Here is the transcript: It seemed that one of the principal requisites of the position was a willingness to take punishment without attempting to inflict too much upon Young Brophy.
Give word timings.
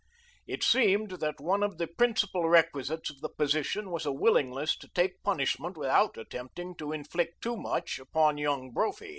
It 0.47 0.63
seemed 0.63 1.11
that 1.19 1.39
one 1.39 1.61
of 1.61 1.77
the 1.77 1.85
principal 1.85 2.49
requisites 2.49 3.11
of 3.11 3.21
the 3.21 3.29
position 3.29 3.91
was 3.91 4.03
a 4.03 4.11
willingness 4.11 4.75
to 4.79 4.87
take 4.87 5.21
punishment 5.21 5.77
without 5.77 6.17
attempting 6.17 6.75
to 6.77 6.91
inflict 6.91 7.43
too 7.43 7.55
much 7.55 7.99
upon 7.99 8.39
Young 8.39 8.71
Brophy. 8.71 9.09